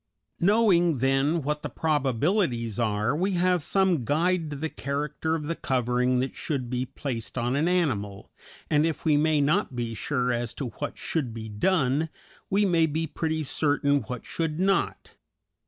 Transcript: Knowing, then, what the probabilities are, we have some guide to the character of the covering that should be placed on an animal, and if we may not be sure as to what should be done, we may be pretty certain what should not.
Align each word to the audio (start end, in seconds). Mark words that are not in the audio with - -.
Knowing, 0.39 0.97
then, 0.97 1.43
what 1.43 1.61
the 1.61 1.69
probabilities 1.69 2.79
are, 2.79 3.15
we 3.15 3.33
have 3.33 3.61
some 3.61 4.03
guide 4.03 4.49
to 4.49 4.55
the 4.55 4.67
character 4.67 5.35
of 5.35 5.45
the 5.45 5.53
covering 5.55 6.17
that 6.17 6.33
should 6.35 6.71
be 6.71 6.87
placed 6.87 7.37
on 7.37 7.55
an 7.55 7.67
animal, 7.67 8.31
and 8.67 8.83
if 8.83 9.05
we 9.05 9.15
may 9.15 9.39
not 9.39 9.75
be 9.75 9.93
sure 9.93 10.31
as 10.31 10.55
to 10.55 10.69
what 10.79 10.97
should 10.97 11.35
be 11.35 11.47
done, 11.47 12.09
we 12.49 12.65
may 12.65 12.87
be 12.87 13.05
pretty 13.05 13.43
certain 13.43 13.99
what 13.99 14.25
should 14.25 14.59
not. 14.59 15.11